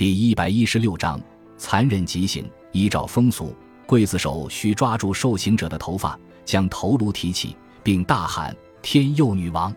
[0.00, 1.20] 第一百一十六章
[1.58, 2.50] 残忍极刑。
[2.72, 3.54] 依照风俗，
[3.86, 9.70] 刽子手需抓住受刑者的头发，将头颅提起，并大喊“天佑女王”。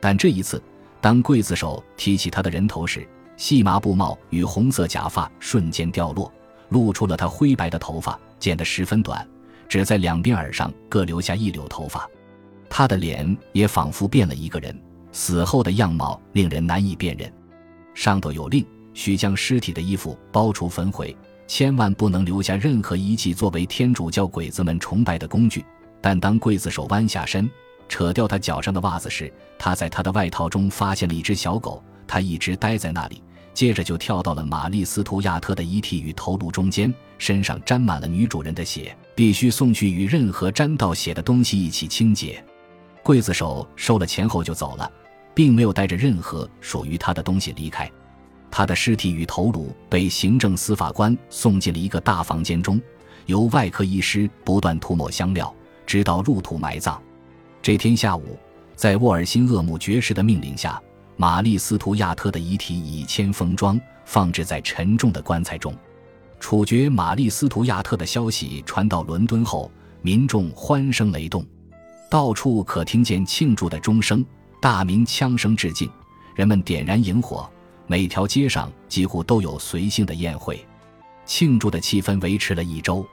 [0.00, 0.62] 但这一次，
[1.00, 3.08] 当刽子手提起他的人头时，
[3.38, 6.30] 细麻布帽与红色假发瞬间掉落，
[6.68, 9.26] 露出了他灰白的头发，剪得十分短，
[9.66, 12.06] 只在两边耳上各留下一绺头发。
[12.68, 14.78] 他的脸也仿佛变了一个人，
[15.10, 17.32] 死后的样貌令人难以辨认。
[17.94, 18.62] 上头有令，
[18.94, 21.14] 需将尸体的衣服包除焚毁，
[21.46, 25.62] 千万不能留下任何遗迹作为天主教鬼子们崇拜的工具。
[26.00, 27.50] 但当刽子手弯下身
[27.88, 42.42] 扯掉他脚上的袜子时，他在他的外套中发现了一只小狗，他一直待在那里，接着就跳到了玛丽斯图亚特的遗体与头颅中间，身上沾满了女主人的血，必须送去与任何沾到血的东西一起清洁。
[43.02, 44.90] 刽子手收了钱后就走了，
[45.34, 47.90] 并没有带着任何属于他的东西离开。
[48.56, 52.80] 他的尸体与头颅被行政司法官送进了一个大房间中，
[53.26, 55.52] 由外科医师不断涂抹香料，
[55.84, 57.02] 直到入土埋葬。
[57.60, 58.38] 这天下午，
[58.76, 60.80] 在沃尔辛厄姆爵士的命令下，
[61.16, 65.74] 玛丽斯图亚特的遗体已铅封装，放置在沉重的棺材中。
[66.38, 69.68] 处决玛丽斯图亚特的消息传到伦敦后，
[70.00, 71.44] 民众欢声雷动。
[72.08, 74.24] 到处可听见庆祝的钟声、
[74.60, 75.90] 大鸣枪声致敬，
[76.36, 77.50] 人们点燃萤火，
[77.86, 80.64] 每条街上几乎都有随性的宴会。
[81.26, 83.06] 庆祝的气氛维持了一周，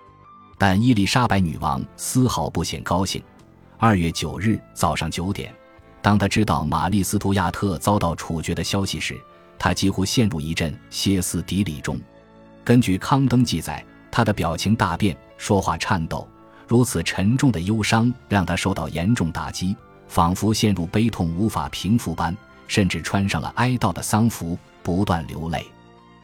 [0.57, 3.21] 但伊丽莎白女王丝毫不显高兴。
[3.77, 5.53] 二月九日早上九点，
[6.01, 9.19] 当她知道玛丽斯图亚特遭到处决的消息时，
[9.57, 11.99] 她几乎陷入一阵歇斯底里中。
[12.63, 16.27] 根据康登记载，她的表情大变，说话颤抖。
[16.67, 19.75] 如此沉重的忧伤让他受到严重打击，
[20.07, 22.35] 仿佛陷入悲痛无法平复般，
[22.71, 25.67] 甚至穿上了哀悼的丧服，不断流泪。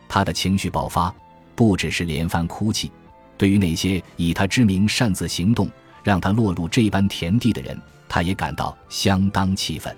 [0.08, 1.14] 他的情绪爆发，
[1.56, 2.90] 不只是连番哭泣。
[3.38, 5.70] 对于那些以他之名擅自行动，
[6.06, 9.94] 让他落入这般田地的人，他也感到相当气愤。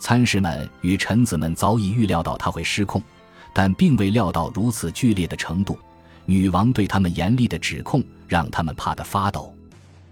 [0.00, 3.00] 参事们与臣子们早已预料到他会失控，
[3.54, 5.78] 但并未料到如此剧烈的程度。
[6.24, 9.54] 女王对他们严厉的指控，让他们怕得发抖。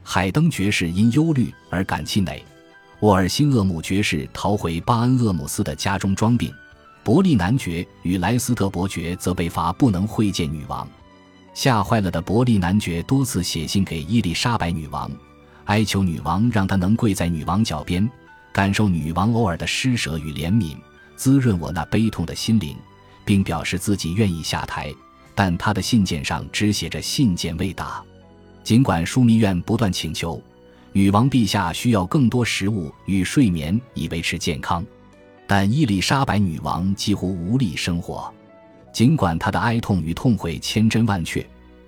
[0.05, 2.41] 海登爵士因忧虑而感气馁，
[3.05, 6.51] 沃尔辛厄姆爵士逃回巴恩厄姆斯的家中装病，
[7.03, 10.89] 伯利男爵与莱斯特伯爵则被罚不能会见女王。
[11.53, 15.11] 吓坏了的伯利男爵多次写信给伊丽莎白女王，
[15.67, 18.11] 哀求女王让他能跪在女王脚边，
[18.55, 20.75] 感受女王偶尔的施舍与怜悯，
[21.15, 22.75] 滋润我那悲痛的心灵，
[23.23, 24.91] 并表示自己愿意下台。
[25.35, 28.03] 但他的信件上只写着“信件未达”。
[28.65, 30.43] 尽管枢密院不断请求，
[30.97, 34.87] 女王陛下需要更多食物与睡眠以维持健康，
[35.45, 38.33] 但伊丽莎白女王几乎无力生活。
[38.93, 41.45] 尽管她的哀痛与痛悔千真万确，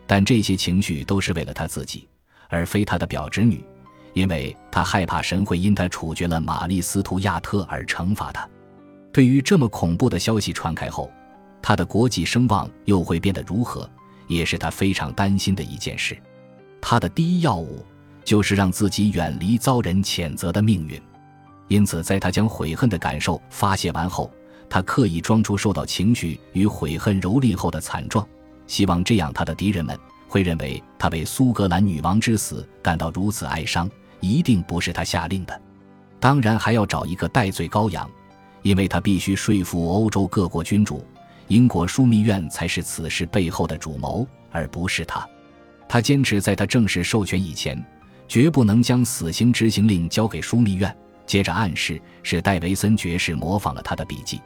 [0.08, 2.08] 但这些情绪都是为了她自己，
[2.48, 3.64] 而非她的表侄女，
[4.12, 8.48] 因为她害怕神会因她处决了玛丽斯图亚特而惩罚她。
[9.12, 11.08] 对于这么恐怖的消息传开后，
[11.62, 13.88] 她的国际声望又会变得如何，
[14.26, 16.18] 也是她非常担心的一件事。
[16.80, 17.86] 她的第一要务
[18.26, 21.00] 就是让自己远离遭人谴责的命运，
[21.68, 24.28] 因此，在他将悔恨的感受发泄完后，
[24.68, 28.26] 他刻意装出受到情绪与悔恨蹂躏后的惨状，
[28.66, 33.88] 希望这样他的敌人们会认为他为苏格兰女王之死感到如此哀伤，
[34.18, 35.62] 一定不是他下令的。
[36.18, 38.10] 当然，还要找一个戴罪羔羊，
[38.62, 41.06] 因为他必须说服欧洲各国君主，
[41.46, 45.24] 英国枢密院才是此事背后的主谋，而不是他。
[45.88, 47.80] 他坚持在他正式授权以前，
[48.28, 50.94] 绝不能将死刑执行令交给枢密院。
[51.26, 54.40] 接着暗示是戴维森爵士模仿了他的笔记，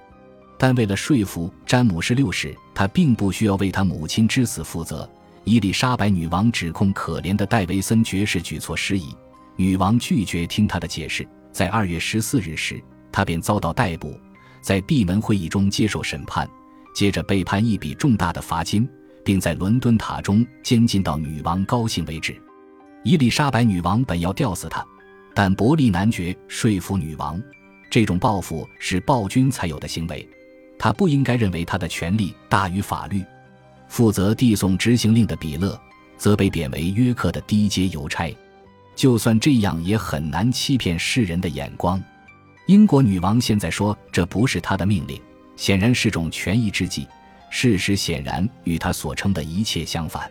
[0.59, 5.09] 但为了说服詹姆士六世，他并不需要为他母亲之死负责。
[5.45, 9.15] 伊丽莎白女王指控可怜的戴维森爵士举措失宜，
[9.57, 11.27] 女王拒绝听他的解释。
[11.53, 12.83] 在二月十四日时，
[13.13, 14.19] 他便遭到逮捕，
[14.63, 16.49] 在闭门会议中接受审判，
[16.95, 18.89] 接着被判一笔重大的罚金。
[19.25, 22.41] 并在伦敦塔中监禁到女王高兴为止。
[23.03, 24.85] 伊丽莎白女王本要吊死他，
[25.35, 27.43] 但伯利男爵说服女王，
[27.91, 30.29] 这种报复是暴君才有的行为，
[30.79, 33.25] 他不应该认为他的权力大于法律。
[33.89, 35.81] 负责递送执行令的比勒
[36.17, 38.37] 则被贬为约克的低阶邮差，
[38.95, 42.01] 就算这样也很难欺骗世人的眼光。
[42.67, 45.21] 英国女王现在说这不是她的命令，
[45.57, 47.09] 显然是种权宜之计。
[47.49, 50.31] 事实显然与他所称的一切相反。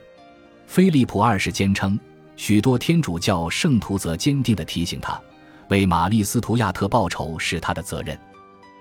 [0.68, 2.00] 菲利普二世坚称，
[2.40, 5.22] 许多天主教圣徒则坚定地提醒他，
[5.68, 8.18] 为玛丽斯图亚特报仇是他的责任。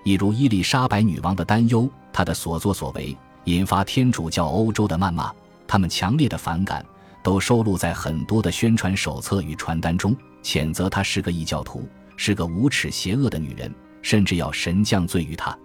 [0.05, 5.29] 一如伊丽莎白女王的担忧，他的所作所为引发天主教欧洲的谩骂。
[5.67, 6.83] 他们强烈的反感
[7.21, 11.85] 都收录在很多的宣传手册与传单中，谴责她是个异教徒，
[12.15, 13.69] 是个无耻邪恶的女人，
[14.01, 15.55] 甚至要神降罪于她。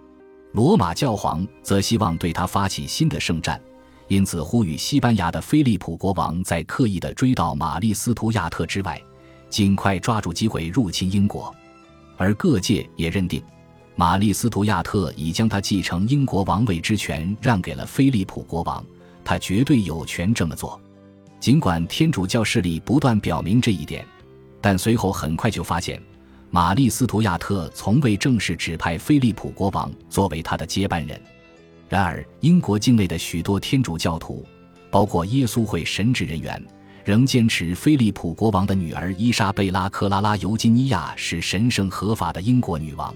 [0.51, 3.59] 罗马教皇则希望对他发起新的圣战，
[4.07, 9.01] 因此呼吁西班牙的菲利普国王在刻意的追悼玛丽斯图亚特之外，
[9.49, 11.53] 尽快抓住机会入侵英国。
[12.17, 13.41] 而各界也认定，
[13.95, 18.85] 玛丽斯图亚特已将他继承英国王位之权让给了菲利普国王。
[19.23, 20.79] 他绝对有权这么做，
[21.39, 24.05] 尽管天主教势力不断表明这一点，
[24.61, 25.99] 但随后很快就发现，
[26.51, 31.19] 玛丽斯图亚特从未正式指派菲利普国王作为他的接班人。
[31.87, 34.45] 然而，英国境内的许多天主教徒，
[34.89, 36.61] 包括耶稣会神职人员，
[37.03, 43.13] 仍坚持菲利普国王的女儿伊莎贝拉·克拉拉·尤金尼亚是神圣合法的英国女王。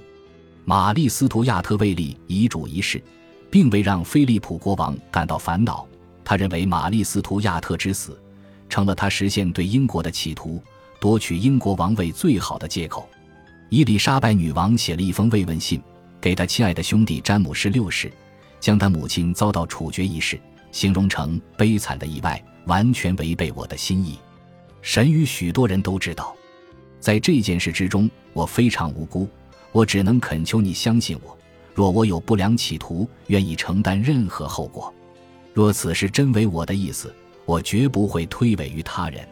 [0.66, 3.02] 玛丽斯图亚特为立遗嘱一事，
[3.50, 5.88] 并未让菲利普国王感到烦恼。
[6.24, 8.22] 他认为玛丽斯图亚特之死，
[8.70, 10.62] 成了他实现对英国的企图、
[11.00, 13.10] 夺取英国王位最好的借口。
[13.70, 15.82] 伊丽莎白女王写了一封慰问信
[16.22, 18.12] 给他亲爱的兄弟詹姆士六世，
[18.60, 20.40] 将他母亲遭到处决一事
[20.72, 24.20] 形容成悲惨的意外，完全违背我的心意。
[24.82, 26.36] 神与许多人都知道，
[27.00, 29.28] 在这件事之中，我非常无辜。
[29.72, 31.38] 我只能恳求你相信我，
[31.76, 34.94] 若我有不良企图，愿意承担任何后果。
[35.54, 37.14] 若此事真为我的意思，
[37.46, 39.28] 我绝不会推诿于他人。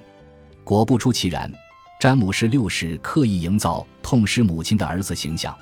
[0.63, 1.51] 果不出其然，
[1.99, 5.57] 詹姆士六世刻意营造痛失母亲的儿子形象，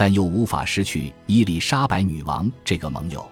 [0.00, 3.30] 但又无法失去伊丽莎白女王这个盟友，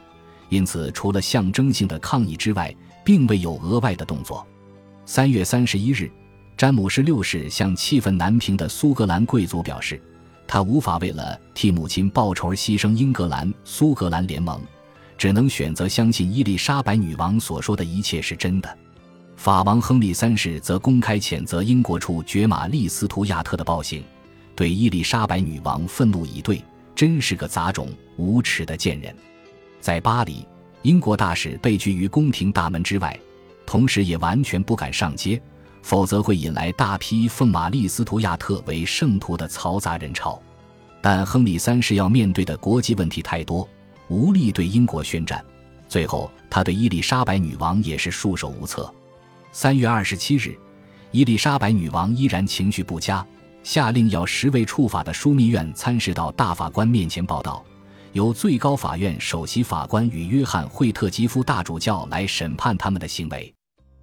[0.50, 4.46] 因此除了象征性的抗议之外，并未有额外的动作。
[5.06, 6.10] 三月三十一日，
[6.58, 9.98] 詹姆士六世向气愤难平的苏格兰贵族表示，
[10.46, 14.60] 他无法为了替母亲报仇而牺牲英格兰苏格兰联盟。
[15.16, 18.78] 只能选择相信伊丽莎白女王所说的一切是真的。
[19.36, 24.04] 法王亨利三世则公开谴责英国处决玛丽斯图亚特的暴行，
[24.58, 26.60] 对伊丽莎白女王愤怒以对，
[26.92, 29.14] 真是个杂种、无耻的贱人。
[29.80, 30.44] 在巴黎，
[30.82, 33.16] 英国大使被拒于宫廷大门之外，
[33.64, 35.40] 同时也完全不敢上街，
[35.80, 40.42] 否则会引来大批奉玛丽斯图亚特为圣徒的嘈杂人潮。
[41.00, 43.68] 但亨利三世要面对的国际问题太多。
[44.08, 45.40] 无力对英国宣战，
[45.86, 48.92] 最后他对伊丽莎白女王也是束手无策。
[49.52, 50.58] 三月二十七日，
[51.12, 53.24] 伊丽莎白女王依然情绪不佳，
[53.68, 57.62] 下令要十位处法的枢密院参事到大法官面前报道，
[58.14, 63.54] 由最高法院首席法官与约翰·惠特吉夫大主教来审判他们的行为。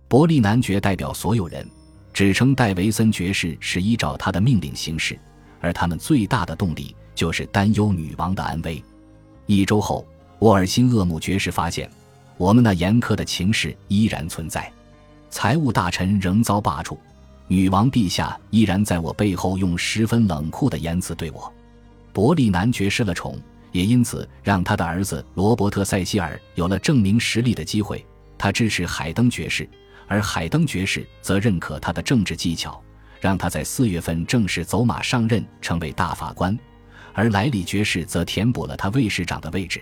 [0.07, 1.67] 伯利男爵代表所有人，
[2.13, 5.17] 指称戴维森爵士是依照他的命令行事，
[5.59, 8.83] 而他们最大的动力就是担忧女王的安危。
[9.47, 10.05] 一周后，
[10.41, 11.89] 沃尔辛厄姆爵士发现，
[12.37, 14.71] 我们那严苛的情势依然存在，
[15.31, 16.95] 财务大臣仍遭罢黜，
[17.47, 21.53] 女王陛下依然在我背后用十分冷酷的言辞对我。
[22.11, 23.39] 伯利南爵失了宠，
[23.71, 28.03] 也因此让他的儿子罗伯特·塞西尔有了证明实力的机会。
[28.37, 29.67] 他支持海登爵士，
[30.07, 32.81] 而海登爵士则认可他的政治技巧，
[33.21, 36.57] 让他在四月份正式走马上任，成为大法官。
[37.13, 39.81] 而莱里爵士则填补了他卫士长的位置。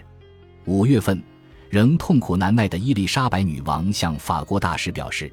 [0.66, 1.22] 五月份，
[1.70, 5.32] 仍痛苦难耐的伊丽莎白女王向法国大使表示，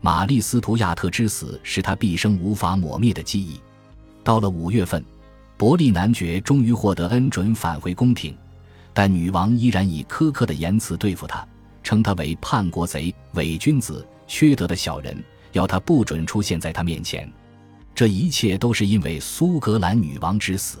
[0.00, 3.60] 玛丽斯图亚特之死是她毕生无法抹灭的记忆。
[4.24, 5.04] 到了五月份，
[5.56, 8.36] 伯利男爵终于获得恩准返回宫廷，
[8.94, 11.46] 但女王依然以苛刻的言辞对付他，
[11.82, 17.30] 称他为叛国贼、伪君子、缺德的小人，要他不准出现在他面前。
[17.94, 20.78] 这一切都是因为苏格兰女王之死。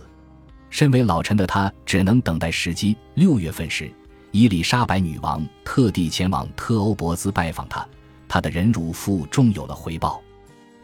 [0.70, 2.96] 身为老臣的他只能等待时机。
[3.14, 3.90] 六月份时，
[4.30, 7.86] 伊丽莎白女王特地前往特欧伯兹拜访他，
[8.32, 10.22] 他的忍辱负重有了回报。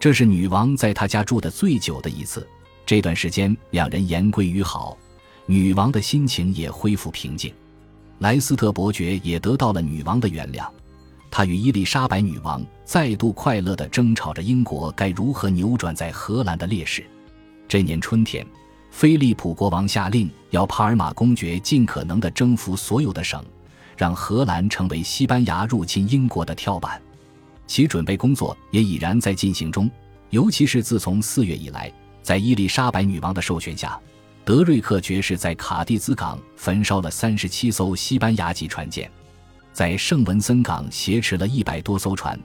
[0.01, 2.45] 这是女王在他家住的最久的一次。
[2.85, 4.99] 这段时间，两人言归于好，
[5.47, 7.55] 女王的心情也恢复平静。
[8.19, 10.67] 莱斯特伯爵也得到了女王的原谅，
[11.31, 17.07] 他与伊丽莎白女王再度快乐地争吵着英国该如何扭转在荷兰的劣势。
[17.69, 18.45] 这年春天。
[18.91, 23.45] 菲利普国王下令，要帕尔马公爵尽可能地征服所有的省，
[23.97, 27.01] 让荷兰成为西班牙入侵英国的跳板。
[27.67, 29.91] 其准备工作也已然在进行中，
[30.31, 31.93] 尤其是自从四月以来，
[32.23, 33.99] 在伊丽莎白女王的授权下，
[34.45, 39.11] 德瑞克爵士在卡蒂兹港焚烧了三十七艘西班牙级船舰，
[39.73, 42.39] 在圣文森港挟持了一百多艘船，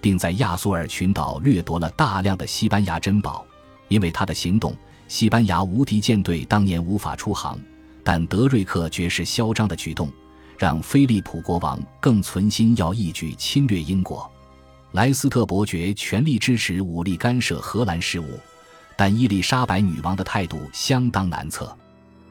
[0.00, 3.44] 并在亚速尔群岛掠夺了大量的西班牙珍宝。
[3.88, 4.74] 因为他的行动。
[5.08, 7.56] 西班牙无敌舰队当年无法出航，
[8.02, 10.10] 但德瑞克爵士嚣张的举动，
[10.58, 14.28] 让菲利普国王更存心要一举侵略英国。
[14.96, 18.40] 莱斯特伯爵全力支持武力干涉荷兰事务，
[18.96, 21.70] 但伊丽莎白女王的态度相当难测。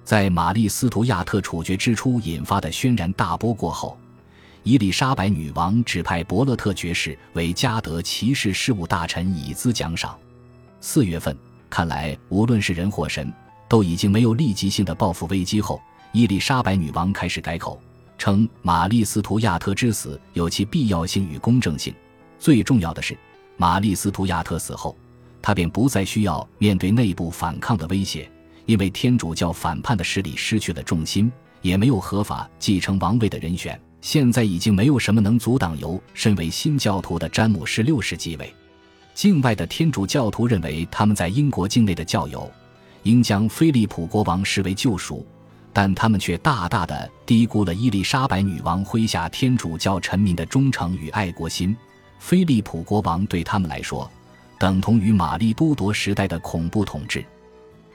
[0.03, 3.95] 在玛丽·斯图亚特处决之初引发的轩然大波过后，
[4.63, 10.17] 伊丽莎白女王指派伯勒特爵士为加德骑士事务大臣，以资奖赏。
[10.81, 11.37] 四月份，
[11.69, 13.31] 看来无论是人或神，
[13.69, 15.79] 都已经没有立即性的报复危机后，
[16.13, 17.79] 伊丽莎白女王开始改口，
[18.17, 21.93] 称玛丽·斯图亚特之死有其必要性与公正性。
[22.45, 23.17] 最重要的是，
[23.57, 24.95] 玛丽斯图亚特死后，
[25.41, 28.29] 他便不再需要面对内部反抗的威胁，
[28.67, 31.31] 因为天主教反叛的势力失去了重心，
[31.63, 33.81] 也没有合法继承王位的人选。
[33.99, 38.53] 现在已经没有什么能阻挡由身为新教徒的詹姆士六世继位。
[39.15, 42.47] 境外的天主教徒认为他们在英国境内的教友
[43.01, 45.25] 应将菲利普国王视为救赎，
[45.73, 51.75] 但他们却大大的低估了伊丽莎白女王麾下天主教臣民的忠诚与爱国心。
[52.19, 54.09] 菲利普国王对他们来说，
[54.59, 57.23] 等同于玛丽都铎时代的恐怖统治，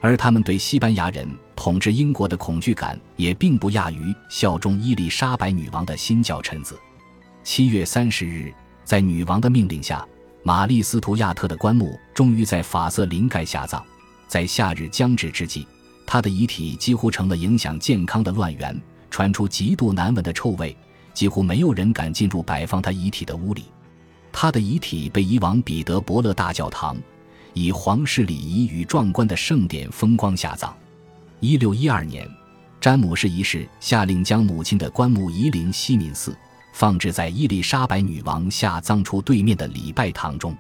[0.00, 6.79] 而他们对西班牙人统治英国的恐惧感也并不亚于效忠伊丽莎白女王的新教臣子。
[7.43, 8.53] 七月三十日，
[8.85, 10.07] 在女王的命令下，
[10.43, 13.83] 玛丽斯图亚特的棺木终于在法瑟林盖下葬。
[14.29, 15.67] 在夏日将至之际，
[16.07, 20.77] 她的遗体几乎成了影响健康的乱源，传出极度难闻的臭味，
[21.12, 23.65] 几乎没有人敢进入摆放她遗体的屋里。
[24.32, 26.96] 他的遗体被移往彼得伯勒大教堂，
[27.52, 30.75] 以皇室礼仪与壮观的盛典风光下葬。
[31.40, 32.28] 一六一二年，
[32.80, 36.37] 詹姆士一世下令将母亲的棺木移灵西敏寺，
[36.72, 40.56] 放置在伊丽莎白女王下葬处对面的礼拜堂中。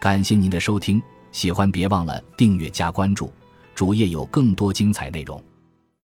[0.00, 3.32] 感谢您的收听，喜欢别忘了订阅加关注，
[3.74, 5.42] 主页有更多精彩内容。